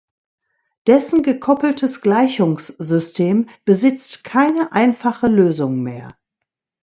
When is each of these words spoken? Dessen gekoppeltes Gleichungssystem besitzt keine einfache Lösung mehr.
Dessen 0.87 1.21
gekoppeltes 1.21 2.01
Gleichungssystem 2.01 3.49
besitzt 3.65 4.23
keine 4.23 4.71
einfache 4.71 5.27
Lösung 5.27 5.83
mehr. 5.83 6.17